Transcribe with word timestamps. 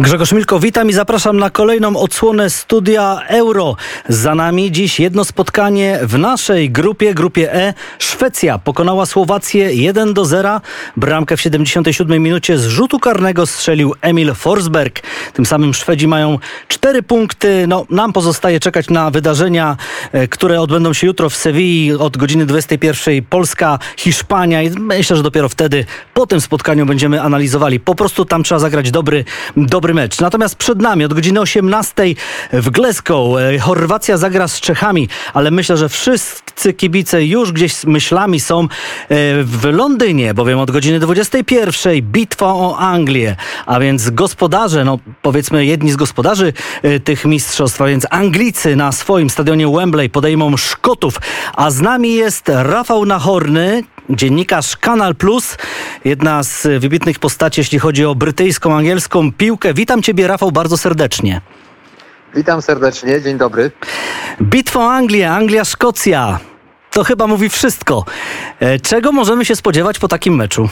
Grzegorz 0.00 0.32
Milko, 0.32 0.60
witam 0.60 0.90
i 0.90 0.92
zapraszam 0.92 1.36
na 1.36 1.50
kolejną 1.50 1.96
odsłonę 1.96 2.50
studia 2.50 3.20
Euro. 3.28 3.76
Za 4.08 4.34
nami 4.34 4.72
dziś 4.72 5.00
jedno 5.00 5.24
spotkanie 5.24 5.98
w 6.02 6.18
naszej 6.18 6.70
grupie, 6.70 7.14
grupie 7.14 7.54
E. 7.54 7.74
Szwecja 7.98 8.58
pokonała 8.58 9.06
Słowację 9.06 9.74
1 9.74 10.14
do 10.14 10.24
0. 10.24 10.60
Bramkę 10.96 11.36
w 11.36 11.40
77 11.40 12.22
minucie 12.22 12.58
z 12.58 12.66
rzutu 12.66 12.98
karnego 12.98 13.46
strzelił 13.46 13.94
Emil 14.00 14.34
Forsberg. 14.34 15.02
Tym 15.32 15.46
samym 15.46 15.74
Szwedzi 15.74 16.08
mają 16.08 16.38
4 16.68 17.02
punkty. 17.02 17.66
No, 17.68 17.86
nam 17.90 18.12
pozostaje 18.12 18.60
czekać 18.60 18.88
na 18.90 19.10
wydarzenia, 19.10 19.76
e, 20.12 20.28
które 20.28 20.60
odbędą 20.60 20.92
się 20.92 21.06
jutro 21.06 21.30
w 21.30 21.36
Sewilli 21.36 21.92
od 21.92 22.16
godziny 22.16 22.46
21. 22.46 23.22
Polska, 23.22 23.78
Hiszpania 23.96 24.62
i 24.62 24.70
myślę, 24.70 25.16
że 25.16 25.22
dopiero 25.22 25.48
wtedy 25.48 25.84
po 26.14 26.26
tym 26.26 26.40
spotkaniu 26.40 26.86
będziemy 26.86 27.22
analizowali. 27.22 27.80
Po 27.80 27.94
prostu 27.94 28.24
tam 28.24 28.42
trzeba 28.42 28.58
zagrać 28.58 28.90
dobry, 28.90 29.24
dobry 29.56 29.85
mecz. 29.94 30.20
Natomiast 30.20 30.54
przed 30.54 30.82
nami 30.82 31.04
od 31.04 31.14
godziny 31.14 31.40
18 31.40 32.02
w 32.52 32.70
Glasgow 32.70 33.38
e, 33.38 33.58
Chorwacja 33.58 34.16
zagra 34.16 34.48
z 34.48 34.60
Czechami, 34.60 35.08
ale 35.34 35.50
myślę, 35.50 35.76
że 35.76 35.88
wszyscy 35.88 36.72
kibice 36.74 37.24
już 37.24 37.52
gdzieś 37.52 37.74
z 37.74 37.84
myślami 37.84 38.40
są 38.40 38.62
e, 38.62 38.66
w 39.42 39.64
Londynie, 39.72 40.34
bowiem 40.34 40.58
od 40.58 40.70
godziny 40.70 41.00
21 41.00 42.02
bitwa 42.02 42.46
o 42.46 42.78
Anglię, 42.78 43.36
a 43.66 43.80
więc 43.80 44.10
gospodarze, 44.10 44.84
no 44.84 44.98
powiedzmy 45.22 45.66
jedni 45.66 45.90
z 45.90 45.96
gospodarzy 45.96 46.52
e, 46.82 47.00
tych 47.00 47.24
mistrzostw, 47.24 47.80
a 47.80 47.86
więc 47.86 48.06
Anglicy 48.10 48.76
na 48.76 48.92
swoim 48.92 49.30
stadionie 49.30 49.68
Wembley 49.68 50.10
podejmą 50.10 50.56
Szkotów, 50.56 51.18
a 51.56 51.70
z 51.70 51.80
nami 51.80 52.14
jest 52.14 52.48
Rafał 52.48 53.06
Nachorny, 53.06 53.82
dziennikarz 54.10 54.76
Kanal 54.76 55.14
Plus, 55.14 55.56
jedna 56.04 56.42
z 56.42 56.66
wybitnych 56.80 57.18
postaci, 57.18 57.60
jeśli 57.60 57.78
chodzi 57.78 58.04
o 58.04 58.14
brytyjską, 58.14 58.76
angielską 58.76 59.32
piłkę. 59.32 59.74
Witam 59.74 60.02
Ciebie, 60.02 60.26
Rafał, 60.26 60.52
bardzo 60.52 60.76
serdecznie. 60.76 61.40
Witam 62.34 62.62
serdecznie, 62.62 63.22
dzień 63.22 63.38
dobry. 63.38 63.70
Bitwa 64.42 64.80
o 64.80 64.92
Anglię, 64.92 65.30
Anglia-Szkocja. 65.30 66.38
To 66.90 67.04
chyba 67.04 67.26
mówi 67.26 67.48
wszystko. 67.48 68.04
E, 68.60 68.78
Czego 68.80 69.12
możemy 69.12 69.44
się 69.44 69.56
spodziewać 69.56 69.98
po 69.98 70.08
takim 70.08 70.36
meczu? 70.36 70.68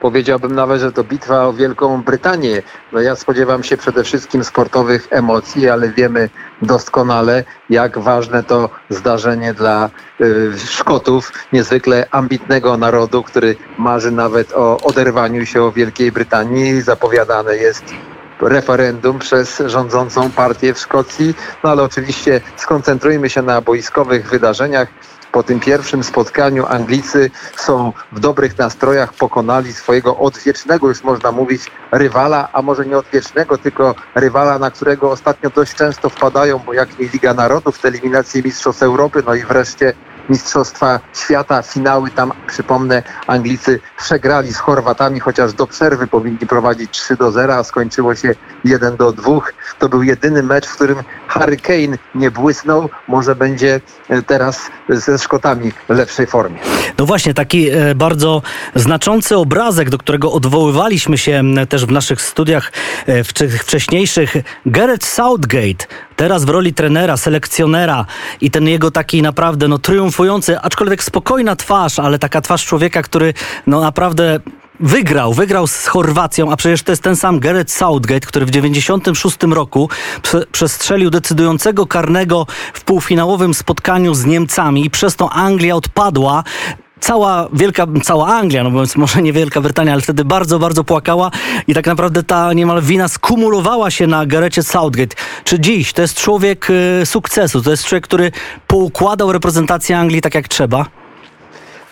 Powiedziałbym 0.00 0.54
nawet, 0.54 0.80
że 0.80 0.92
to 0.92 1.04
bitwa 1.04 1.46
o 1.46 1.52
Wielką 1.52 2.02
Brytanię. 2.02 2.62
No 2.92 3.00
ja 3.00 3.16
spodziewam 3.16 3.62
się 3.62 3.76
przede 3.76 4.04
wszystkim 4.04 4.44
sportowych 4.44 5.08
emocji, 5.10 5.68
ale 5.68 5.88
wiemy 5.92 6.30
doskonale, 6.62 7.44
jak 7.70 7.98
ważne 7.98 8.42
to 8.42 8.70
zdarzenie 8.90 9.54
dla 9.54 9.90
y, 10.20 10.58
Szkotów, 10.58 11.32
niezwykle 11.52 12.06
ambitnego 12.10 12.76
narodu, 12.76 13.22
który 13.22 13.56
marzy 13.78 14.10
nawet 14.10 14.52
o 14.52 14.80
oderwaniu 14.80 15.46
się 15.46 15.62
od 15.62 15.74
Wielkiej 15.74 16.12
Brytanii. 16.12 16.80
Zapowiadane 16.80 17.56
jest 17.56 17.84
referendum 18.40 19.18
przez 19.18 19.62
rządzącą 19.66 20.30
partię 20.30 20.74
w 20.74 20.78
Szkocji. 20.78 21.34
No 21.64 21.70
ale 21.70 21.82
oczywiście 21.82 22.40
skoncentrujmy 22.56 23.30
się 23.30 23.42
na 23.42 23.60
boiskowych 23.60 24.30
wydarzeniach. 24.30 24.88
Po 25.32 25.42
tym 25.42 25.60
pierwszym 25.60 26.04
spotkaniu 26.04 26.66
Anglicy 26.66 27.30
są 27.56 27.92
w 28.12 28.20
dobrych 28.20 28.58
nastrojach, 28.58 29.12
pokonali 29.12 29.72
swojego 29.72 30.16
odwiecznego, 30.16 30.88
już 30.88 31.04
można 31.04 31.32
mówić, 31.32 31.70
rywala, 31.92 32.48
a 32.52 32.62
może 32.62 32.86
nie 32.86 32.98
odwiecznego, 32.98 33.58
tylko 33.58 33.94
rywala, 34.14 34.58
na 34.58 34.70
którego 34.70 35.10
ostatnio 35.10 35.50
dość 35.50 35.74
często 35.74 36.08
wpadają, 36.08 36.58
bo 36.58 36.72
jak 36.72 36.98
nie 36.98 37.08
Liga 37.08 37.34
Narodów, 37.34 37.78
te 37.78 37.88
eliminacje 37.88 38.42
Mistrzostw 38.42 38.82
Europy, 38.82 39.22
no 39.26 39.34
i 39.34 39.44
wreszcie 39.44 39.92
Mistrzostwa 40.30 41.00
Świata, 41.16 41.62
finały 41.62 42.10
tam, 42.10 42.32
przypomnę, 42.46 43.02
Anglicy 43.26 43.80
przegrali 43.98 44.52
z 44.52 44.58
Chorwatami, 44.58 45.20
chociaż 45.20 45.52
do 45.52 45.66
przerwy 45.66 46.06
powinni 46.06 46.38
prowadzić 46.38 46.90
3 46.90 47.16
do 47.16 47.32
0, 47.32 47.54
a 47.54 47.64
skończyło 47.64 48.14
się 48.14 48.34
1 48.64 48.96
do 48.96 49.12
2. 49.12 49.40
To 49.78 49.88
był 49.88 50.02
jedyny 50.02 50.42
mecz, 50.42 50.66
w 50.66 50.74
którym 50.74 51.02
Harry 51.30 51.56
Kane 51.56 51.98
nie 52.14 52.30
błysnął. 52.30 52.88
Może 53.08 53.34
będzie 53.34 53.80
e, 54.08 54.22
teraz 54.22 54.70
ze 54.88 55.18
Szkotami 55.18 55.72
w 55.88 55.90
lepszej 55.90 56.26
formie. 56.26 56.58
No 56.98 57.06
właśnie, 57.06 57.34
taki 57.34 57.70
e, 57.70 57.94
bardzo 57.94 58.42
znaczący 58.74 59.36
obrazek, 59.36 59.90
do 59.90 59.98
którego 59.98 60.32
odwoływaliśmy 60.32 61.18
się 61.18 61.42
też 61.68 61.86
w 61.86 61.90
naszych 61.90 62.22
studiach 62.22 62.72
e, 63.06 63.24
wcześniejszych. 63.58 64.36
Gareth 64.66 65.06
Southgate, 65.06 65.86
teraz 66.16 66.44
w 66.44 66.48
roli 66.48 66.74
trenera, 66.74 67.16
selekcjonera 67.16 68.06
i 68.40 68.50
ten 68.50 68.68
jego 68.68 68.90
taki 68.90 69.22
naprawdę 69.22 69.68
no, 69.68 69.78
triumfujący, 69.78 70.60
aczkolwiek 70.60 71.04
spokojna 71.04 71.56
twarz, 71.56 71.98
ale 71.98 72.18
taka 72.18 72.40
twarz 72.40 72.66
człowieka, 72.66 73.02
który 73.02 73.34
no 73.66 73.80
naprawdę 73.80 74.40
Wygrał, 74.82 75.34
wygrał 75.34 75.66
z 75.66 75.86
Chorwacją, 75.86 76.52
a 76.52 76.56
przecież 76.56 76.82
to 76.82 76.92
jest 76.92 77.02
ten 77.02 77.16
sam 77.16 77.40
Gareth 77.40 77.72
Southgate, 77.72 78.26
który 78.26 78.46
w 78.46 78.50
96 78.50 79.36
roku 79.42 79.88
prze, 80.22 80.46
przestrzelił 80.46 81.10
decydującego 81.10 81.86
karnego 81.86 82.46
w 82.72 82.84
półfinałowym 82.84 83.54
spotkaniu 83.54 84.14
z 84.14 84.24
Niemcami 84.24 84.84
i 84.84 84.90
przez 84.90 85.16
to 85.16 85.30
Anglia 85.32 85.76
odpadła 85.76 86.44
cała 87.00 87.48
wielka, 87.52 87.86
cała 88.02 88.26
Anglia, 88.26 88.64
no 88.64 88.70
więc 88.70 88.96
może 88.96 89.22
nie 89.22 89.32
Wielka 89.32 89.60
Brytania, 89.60 89.92
ale 89.92 90.02
wtedy 90.02 90.24
bardzo, 90.24 90.58
bardzo 90.58 90.84
płakała 90.84 91.30
i 91.66 91.74
tak 91.74 91.86
naprawdę 91.86 92.22
ta 92.22 92.52
niemal 92.52 92.82
wina 92.82 93.08
skumulowała 93.08 93.90
się 93.90 94.06
na 94.06 94.26
Garecie 94.26 94.62
Southgate. 94.62 95.16
Czy 95.44 95.60
dziś 95.60 95.92
to 95.92 96.02
jest 96.02 96.20
człowiek 96.20 96.68
y, 97.02 97.06
sukcesu, 97.06 97.62
to 97.62 97.70
jest 97.70 97.84
człowiek, 97.84 98.04
który 98.04 98.32
poukładał 98.66 99.32
reprezentację 99.32 99.98
Anglii 99.98 100.20
tak 100.20 100.34
jak 100.34 100.48
trzeba? 100.48 100.99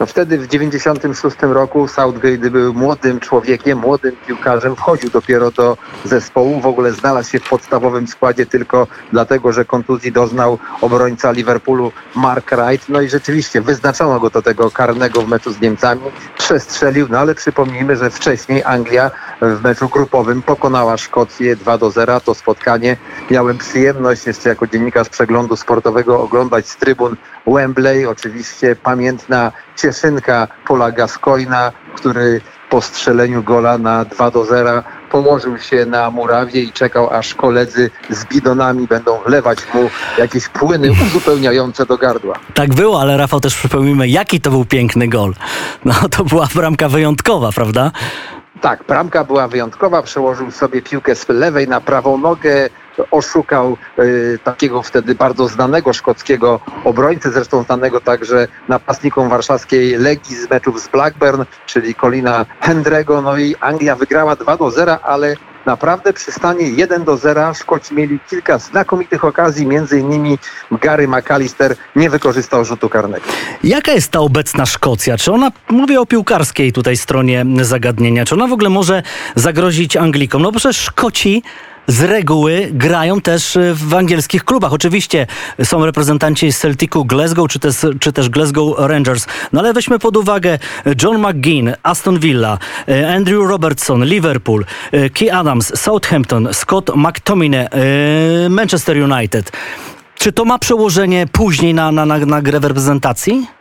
No 0.00 0.06
wtedy 0.06 0.38
w 0.38 0.48
96 0.48 1.36
roku 1.40 1.88
Southgate 1.88 2.50
był 2.50 2.74
młodym 2.74 3.20
człowiekiem, 3.20 3.78
młodym 3.78 4.16
piłkarzem, 4.26 4.76
wchodził 4.76 5.10
dopiero 5.10 5.50
do 5.50 5.76
zespołu, 6.04 6.60
w 6.60 6.66
ogóle 6.66 6.92
znalazł 6.92 7.30
się 7.30 7.40
w 7.40 7.48
podstawowym 7.48 8.06
składzie 8.06 8.46
tylko 8.46 8.86
dlatego, 9.12 9.52
że 9.52 9.64
kontuzji 9.64 10.12
doznał 10.12 10.58
obrońca 10.80 11.32
Liverpoolu 11.32 11.92
Mark 12.14 12.50
Wright. 12.56 12.88
No 12.88 13.00
i 13.00 13.08
rzeczywiście 13.08 13.60
wyznaczono 13.60 14.20
go 14.20 14.30
do 14.30 14.42
tego 14.42 14.70
karnego 14.70 15.22
w 15.22 15.28
meczu 15.28 15.52
z 15.52 15.60
Niemcami, 15.60 16.02
przestrzelił, 16.38 17.06
no 17.10 17.18
ale 17.18 17.34
przypomnijmy, 17.34 17.96
że 17.96 18.10
wcześniej 18.10 18.64
Anglia 18.64 19.10
w 19.40 19.64
meczu 19.64 19.88
grupowym 19.88 20.42
pokonała 20.42 20.96
Szkocję 20.96 21.56
2 21.56 21.78
do 21.78 21.90
0. 21.90 22.20
To 22.20 22.34
spotkanie 22.34 22.96
miałem 23.30 23.58
przyjemność 23.58 24.26
jeszcze 24.26 24.48
jako 24.48 24.66
dziennikarz 24.66 25.08
przeglądu 25.08 25.56
sportowego 25.56 26.22
oglądać 26.22 26.68
z 26.68 26.76
trybun 26.76 27.16
Wembley. 27.46 28.06
Oczywiście 28.06 28.76
pamiętna 28.76 29.52
cieszynka 29.76 30.48
Pola 30.66 30.92
Gascoina, 30.92 31.72
który 31.96 32.40
po 32.70 32.80
strzeleniu 32.82 33.42
gola 33.42 33.78
na 33.78 34.04
2 34.04 34.30
do 34.30 34.44
0 34.44 34.82
położył 35.10 35.58
się 35.58 35.86
na 35.86 36.10
murawie 36.10 36.62
i 36.62 36.72
czekał, 36.72 37.10
aż 37.10 37.34
koledzy 37.34 37.90
z 38.10 38.24
bidonami 38.24 38.86
będą 38.86 39.18
wlewać 39.26 39.58
mu 39.74 39.90
jakieś 40.18 40.48
płyny 40.48 40.92
uzupełniające 41.06 41.86
do 41.86 41.98
gardła. 41.98 42.34
Tak 42.54 42.74
było, 42.74 43.00
ale 43.00 43.16
Rafał 43.16 43.40
też 43.40 43.54
przypomnijmy, 43.54 44.08
jaki 44.08 44.40
to 44.40 44.50
był 44.50 44.64
piękny 44.64 45.08
gol. 45.08 45.34
No 45.84 45.94
to 46.10 46.24
była 46.24 46.48
bramka 46.54 46.88
wyjątkowa, 46.88 47.52
prawda? 47.52 47.90
Tak, 48.60 48.84
bramka 48.84 49.24
była 49.24 49.48
wyjątkowa, 49.48 50.02
przełożył 50.02 50.50
sobie 50.50 50.82
piłkę 50.82 51.14
z 51.14 51.28
lewej 51.28 51.68
na 51.68 51.80
prawą 51.80 52.18
nogę, 52.18 52.68
oszukał 53.10 53.76
y, 53.98 54.38
takiego 54.44 54.82
wtedy 54.82 55.14
bardzo 55.14 55.48
znanego 55.48 55.92
szkockiego 55.92 56.60
obrońcę, 56.84 57.30
zresztą 57.30 57.62
znanego 57.62 58.00
także 58.00 58.48
napastnikom 58.68 59.28
warszawskiej 59.28 59.96
Legii 59.98 60.36
z 60.36 60.50
meczów 60.50 60.80
z 60.80 60.88
Blackburn, 60.88 61.44
czyli 61.66 61.94
Colina 61.94 62.46
Hendrego, 62.60 63.22
no 63.22 63.38
i 63.38 63.54
Anglia 63.60 63.96
wygrała 63.96 64.36
2 64.36 64.56
do 64.56 64.70
0, 64.70 64.98
ale 65.02 65.36
naprawdę 65.68 66.12
przy 66.12 66.32
stanie 66.32 66.70
1 66.70 67.04
do 67.04 67.16
0 67.16 67.54
Szkoci 67.54 67.94
mieli 67.94 68.18
kilka 68.30 68.58
znakomitych 68.58 69.24
okazji, 69.24 69.66
między 69.66 69.98
innymi 69.98 70.38
Gary 70.70 71.08
McAllister 71.08 71.76
nie 71.96 72.10
wykorzystał 72.10 72.64
rzutu 72.64 72.88
karnego. 72.88 73.24
Jaka 73.64 73.92
jest 73.92 74.10
ta 74.10 74.20
obecna 74.20 74.66
Szkocja? 74.66 75.16
Czy 75.16 75.32
ona, 75.32 75.50
mówię 75.70 76.00
o 76.00 76.06
piłkarskiej 76.06 76.72
tutaj 76.72 76.96
stronie 76.96 77.46
zagadnienia, 77.60 78.24
czy 78.24 78.34
ona 78.34 78.46
w 78.46 78.52
ogóle 78.52 78.70
może 78.70 79.02
zagrozić 79.34 79.96
Anglikom? 79.96 80.42
No 80.42 80.52
przecież 80.52 80.76
Szkoci 80.76 81.42
z 81.88 82.02
reguły 82.02 82.68
grają 82.72 83.20
też 83.20 83.56
y, 83.56 83.74
w 83.74 83.94
angielskich 83.94 84.44
klubach. 84.44 84.72
Oczywiście 84.72 85.26
są 85.64 85.86
reprezentanci 85.86 86.52
Celticu 86.52 87.04
Glasgow 87.04 87.48
czy 87.48 87.58
też, 87.58 87.76
czy 88.00 88.12
też 88.12 88.28
Glasgow 88.28 88.78
Rangers. 88.78 89.26
No 89.52 89.60
ale 89.60 89.72
weźmy 89.72 89.98
pod 89.98 90.16
uwagę 90.16 90.58
John 91.02 91.26
McGinn, 91.26 91.72
Aston 91.82 92.18
Villa, 92.18 92.58
y, 92.88 93.08
Andrew 93.08 93.48
Robertson, 93.48 94.04
Liverpool, 94.04 94.64
y, 94.94 95.10
Key 95.10 95.30
Adams, 95.30 95.80
Southampton, 95.80 96.48
Scott 96.52 96.90
McTominay, 96.96 97.68
Manchester 98.50 98.96
United. 99.12 99.52
Czy 100.14 100.32
to 100.32 100.44
ma 100.44 100.58
przełożenie 100.58 101.26
później 101.32 101.74
na, 101.74 101.92
na, 101.92 102.06
na, 102.06 102.18
na 102.18 102.42
grę 102.42 102.60
w 102.60 102.64
reprezentacji? 102.64 103.57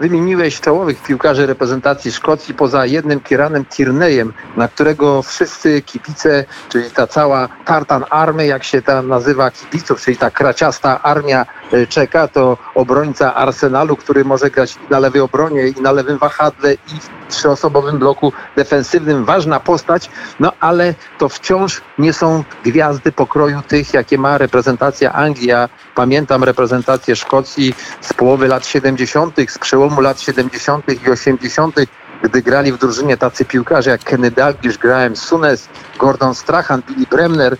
Wymieniłeś 0.00 0.60
czołowych 0.60 1.02
piłkarzy 1.02 1.46
reprezentacji 1.46 2.12
Szkocji 2.12 2.54
poza 2.54 2.86
jednym 2.86 3.20
Kiranem 3.20 3.64
Tierneyem, 3.64 4.32
na 4.56 4.68
którego 4.68 5.22
wszyscy 5.22 5.82
kibice, 5.82 6.44
czyli 6.68 6.90
ta 6.90 7.06
cała 7.06 7.48
Tartan 7.64 8.04
Army, 8.10 8.46
jak 8.46 8.64
się 8.64 8.82
tam 8.82 9.08
nazywa 9.08 9.50
kibiców, 9.50 10.00
czyli 10.00 10.16
ta 10.16 10.30
kraciasta 10.30 11.02
armia 11.02 11.46
czeka, 11.88 12.28
to 12.28 12.58
obrońca 12.74 13.34
Arsenalu, 13.34 13.96
który 13.96 14.24
może 14.24 14.50
grać 14.50 14.76
na 14.90 14.98
lewej 14.98 15.20
obronie, 15.20 15.68
i 15.68 15.80
na 15.82 15.92
lewym 15.92 16.18
wahadle, 16.18 16.74
i 16.74 17.00
w 17.28 17.34
trzyosobowym 17.34 17.98
bloku 17.98 18.32
defensywnym. 18.56 19.24
Ważna 19.24 19.60
postać, 19.60 20.10
no 20.40 20.52
ale 20.60 20.94
to 21.18 21.28
wciąż 21.28 21.80
nie 21.98 22.12
są 22.12 22.44
gwiazdy 22.64 23.12
pokroju 23.12 23.62
tych, 23.68 23.94
jakie 23.94 24.18
ma 24.18 24.38
reprezentacja 24.38 25.12
Anglii. 25.12 25.48
Ja 25.48 25.68
pamiętam 25.94 26.44
reprezentację 26.44 27.16
Szkocji 27.16 27.74
z 28.00 28.12
połowy 28.12 28.48
lat 28.48 28.66
70., 28.66 29.36
z 29.48 29.58
przełomu 29.58 30.00
lat 30.00 30.20
70. 30.20 30.84
i 31.06 31.10
80., 31.10 31.76
gdy 32.22 32.42
grali 32.42 32.72
w 32.72 32.78
drużynie 32.78 33.16
tacy 33.16 33.44
piłkarze 33.44 33.90
jak 33.90 34.04
Kenny 34.04 34.30
Dalglish, 34.30 34.78
Graham 34.78 35.16
Sunes, 35.16 35.68
Gordon 35.98 36.34
Strachan, 36.34 36.82
Billy 36.88 37.06
Bremner, 37.10 37.56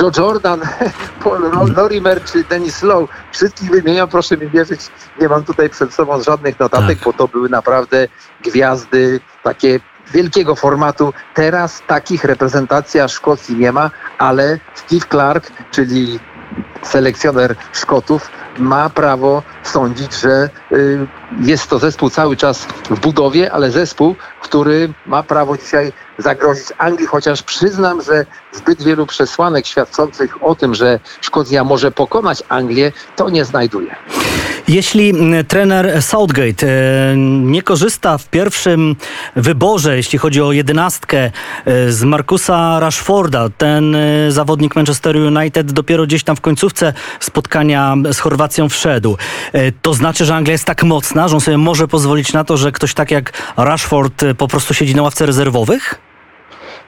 Joe 0.00 0.10
Jordan, 0.18 0.60
Paul 1.24 1.72
Lorimer 1.76 2.24
czy 2.24 2.44
Dennis 2.44 2.82
Lowe. 2.82 3.06
Wszystkich 3.32 3.70
wymieniam, 3.70 4.08
proszę 4.08 4.36
mi 4.36 4.48
wierzyć, 4.48 4.80
nie 5.20 5.28
mam 5.28 5.44
tutaj 5.44 5.70
przed 5.70 5.94
sobą 5.94 6.22
żadnych 6.22 6.58
notatek, 6.60 6.98
Tak. 6.98 7.04
bo 7.04 7.12
to 7.12 7.28
były 7.28 7.48
naprawdę 7.48 8.08
gwiazdy 8.44 9.20
takie 9.42 9.80
wielkiego 10.12 10.54
formatu. 10.54 11.12
Teraz 11.34 11.82
takich 11.86 12.24
reprezentacja 12.24 13.08
Szkocji 13.08 13.56
nie 13.56 13.72
ma, 13.72 13.90
ale 14.18 14.58
Steve 14.74 15.06
Clark, 15.10 15.50
czyli 15.70 16.18
selekcjoner 16.82 17.54
Szkotów, 17.72 18.30
ma 18.58 18.90
prawo 18.90 19.42
sądzić, 19.62 20.14
że 20.20 20.50
y, 20.72 21.06
jest 21.40 21.70
to 21.70 21.78
zespół 21.78 22.10
cały 22.10 22.36
czas 22.36 22.66
w 22.90 23.00
budowie, 23.00 23.52
ale 23.52 23.70
zespół, 23.70 24.14
który 24.42 24.92
ma 25.06 25.22
prawo 25.22 25.56
dzisiaj 25.56 25.92
zagrozić 26.18 26.66
Anglii, 26.78 27.06
chociaż 27.06 27.42
przyznam, 27.42 28.02
że 28.02 28.26
zbyt 28.52 28.82
wielu 28.82 29.06
przesłanek 29.06 29.66
świadczących 29.66 30.44
o 30.44 30.54
tym, 30.54 30.74
że 30.74 31.00
Szkocja 31.20 31.64
może 31.64 31.90
pokonać 31.90 32.42
Anglię, 32.48 32.92
to 33.16 33.30
nie 33.30 33.44
znajduję. 33.44 33.96
Jeśli 34.68 35.12
trener 35.48 36.02
Southgate 36.02 36.66
e, 36.66 37.16
nie 37.16 37.62
korzysta 37.62 38.18
w 38.18 38.28
pierwszym 38.28 38.96
wyborze, 39.36 39.96
jeśli 39.96 40.18
chodzi 40.18 40.42
o 40.42 40.52
jedenastkę 40.52 41.18
e, 41.18 41.92
z 41.92 42.04
Markusa 42.04 42.80
Rashforda, 42.80 43.48
ten 43.58 43.94
e, 43.94 44.32
zawodnik 44.32 44.76
Manchester 44.76 45.16
United 45.16 45.72
dopiero 45.72 46.06
gdzieś 46.06 46.24
tam 46.24 46.36
w 46.36 46.40
końcówce 46.40 46.92
spotkania 47.20 47.96
z 48.12 48.18
Chorwacją 48.18 48.68
wszedł, 48.68 49.16
to 49.82 49.94
znaczy, 49.94 50.24
że 50.24 50.34
Anglia 50.34 50.52
jest 50.52 50.64
tak 50.64 50.82
mocna, 50.82 51.28
że 51.28 51.34
on 51.34 51.40
sobie 51.40 51.58
może 51.58 51.88
pozwolić 51.88 52.32
na 52.32 52.44
to, 52.44 52.56
że 52.56 52.72
ktoś 52.72 52.94
tak 52.94 53.10
jak 53.10 53.32
Rashford 53.56 54.24
po 54.38 54.48
prostu 54.48 54.74
siedzi 54.74 54.94
na 54.94 55.02
ławce 55.02 55.26
rezerwowych? 55.26 56.03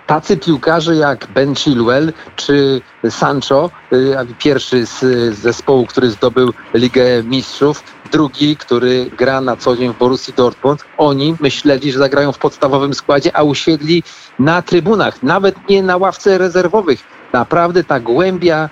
Tacy 0.07 0.37
piłkarze 0.37 0.97
jak 0.97 1.27
Ben 1.27 1.55
Chilwell 1.55 2.13
czy 2.37 2.81
Sancho, 3.11 3.71
y, 3.93 4.17
pierwszy 4.39 4.87
z 4.87 5.01
zespołu, 5.39 5.87
który 5.87 6.11
zdobył 6.11 6.53
Ligę 6.75 7.23
Mistrzów, 7.23 7.83
drugi, 8.13 8.57
który 8.57 9.11
gra 9.19 9.41
na 9.41 9.57
co 9.57 9.77
dzień 9.77 9.93
w 9.93 9.99
Borussii 9.99 10.35
Dortmund, 10.35 10.85
oni 10.99 11.37
myśleli, 11.41 11.93
że 11.93 11.99
zagrają 11.99 12.33
w 12.33 12.39
podstawowym 12.39 12.95
składzie, 12.95 13.37
a 13.37 13.43
usiedli 13.43 14.03
na 14.39 14.63
trybunach, 14.63 15.23
nawet 15.23 15.69
nie 15.69 15.83
na 15.83 15.97
ławce 15.97 16.39
rezerwowych. 16.39 17.01
Naprawdę 17.33 17.85
ta 17.85 18.01
głębia, 18.01 18.71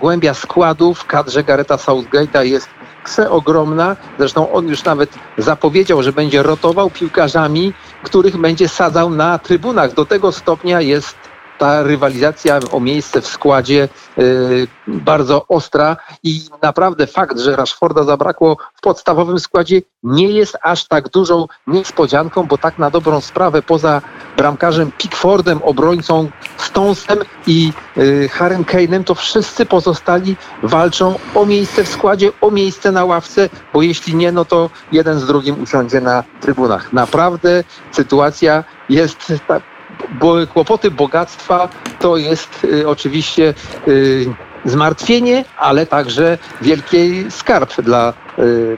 głębia 0.00 0.34
składów 0.34 0.98
w 0.98 1.04
kadrze 1.04 1.44
Gareta 1.44 1.76
Southgate'a 1.76 2.40
jest 2.40 2.68
przeogromna. 3.04 3.96
Zresztą 4.18 4.52
on 4.52 4.68
już 4.68 4.84
nawet 4.84 5.10
zapowiedział, 5.38 6.02
że 6.02 6.12
będzie 6.12 6.42
rotował 6.42 6.90
piłkarzami, 6.90 7.72
których 8.06 8.36
będzie 8.36 8.68
sadzał 8.68 9.10
na 9.10 9.38
trybunach. 9.38 9.94
Do 9.94 10.04
tego 10.04 10.32
stopnia 10.32 10.80
jest 10.80 11.16
ta 11.58 11.82
rywalizacja 11.82 12.60
o 12.72 12.80
miejsce 12.80 13.20
w 13.20 13.26
składzie 13.26 13.88
y, 14.18 14.66
bardzo 14.86 15.46
ostra 15.48 15.96
i 16.22 16.40
naprawdę 16.62 17.06
fakt, 17.06 17.38
że 17.38 17.56
Rashforda 17.56 18.04
zabrakło 18.04 18.56
w 18.74 18.80
podstawowym 18.80 19.40
składzie 19.40 19.82
nie 20.02 20.28
jest 20.28 20.58
aż 20.62 20.88
tak 20.88 21.08
dużą 21.08 21.46
niespodzianką, 21.66 22.46
bo 22.46 22.58
tak 22.58 22.78
na 22.78 22.90
dobrą 22.90 23.20
sprawę 23.20 23.62
poza 23.62 24.02
bramkarzem 24.36 24.92
Pickfordem, 24.98 25.62
obrońcą 25.62 26.30
Stonesem 26.56 27.18
i 27.46 27.72
y, 27.96 28.28
Harrym 28.28 28.64
Kane'em, 28.64 29.04
to 29.04 29.14
wszyscy 29.14 29.66
pozostali 29.66 30.36
walczą 30.62 31.14
o 31.34 31.46
miejsce 31.46 31.84
w 31.84 31.88
składzie, 31.88 32.30
o 32.40 32.50
miejsce 32.50 32.92
na 32.92 33.04
ławce, 33.04 33.48
bo 33.72 33.82
jeśli 33.82 34.14
nie, 34.14 34.32
no 34.32 34.44
to 34.44 34.70
jeden 34.92 35.18
z 35.18 35.26
drugim 35.26 35.62
usiądzie 35.62 36.00
na 36.00 36.24
trybunach. 36.40 36.92
Naprawdę 36.92 37.64
sytuacja 37.92 38.64
jest 38.88 39.32
tak 39.48 39.75
bo 40.10 40.46
kłopoty 40.46 40.90
bogactwa 40.90 41.68
to 42.00 42.16
jest 42.16 42.64
y, 42.64 42.88
oczywiście 42.88 43.54
y, 43.88 44.26
zmartwienie, 44.64 45.44
ale 45.58 45.86
także 45.86 46.38
wielki 46.62 47.30
skarb 47.30 47.82
dla, 47.82 48.12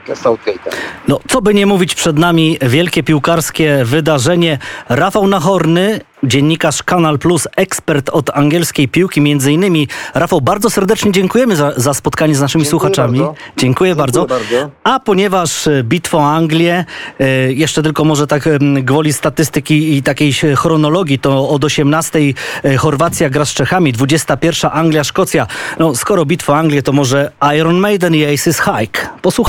dla 0.05 0.15
Southgate'a. 0.15 0.69
No, 1.07 1.19
co 1.27 1.41
by 1.41 1.53
nie 1.53 1.65
mówić, 1.65 1.95
przed 1.95 2.17
nami 2.17 2.57
wielkie 2.61 3.03
piłkarskie 3.03 3.81
wydarzenie. 3.85 4.57
Rafał 4.89 5.27
Nachorny, 5.27 5.99
dziennikarz 6.23 6.83
Kanal 6.83 7.19
Plus, 7.19 7.47
ekspert 7.55 8.09
od 8.09 8.29
angielskiej 8.29 8.87
piłki 8.87 9.21
między 9.21 9.51
innymi. 9.51 9.87
Rafał, 10.13 10.41
bardzo 10.41 10.69
serdecznie 10.69 11.11
dziękujemy 11.11 11.55
za, 11.55 11.73
za 11.75 11.93
spotkanie 11.93 12.35
z 12.35 12.41
naszymi 12.41 12.63
Dziękuję 12.63 12.79
słuchaczami. 12.79 13.19
bardzo. 13.19 13.33
Dziękuję, 13.33 13.55
Dziękuję 13.57 13.95
bardzo. 13.95 14.25
bardzo. 14.25 14.69
A 14.83 14.99
ponieważ 14.99 15.69
bitwa 15.83 16.17
o 16.17 16.31
Anglię, 16.31 16.85
e, 17.19 17.53
jeszcze 17.53 17.83
tylko 17.83 18.03
może 18.03 18.27
tak 18.27 18.49
gwoli 18.81 19.13
statystyki 19.13 19.97
i 19.97 20.03
takiej 20.03 20.33
chronologii, 20.55 21.19
to 21.19 21.49
od 21.49 21.63
18 21.63 22.19
e, 22.63 22.77
Chorwacja 22.77 23.29
gra 23.29 23.45
z 23.45 23.53
Czechami, 23.53 23.93
21 23.93 24.71
Anglia, 24.73 25.03
Szkocja. 25.03 25.47
No, 25.79 25.95
skoro 25.95 26.25
bitwa 26.25 26.57
Anglię, 26.57 26.83
to 26.83 26.91
może 26.91 27.31
Iron 27.57 27.77
Maiden 27.77 28.15
i 28.15 28.25
Aces 28.25 28.61
Hike. 28.61 29.07
Posłuchaj. 29.21 29.48